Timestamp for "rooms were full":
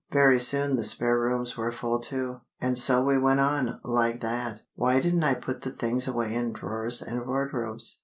1.19-1.99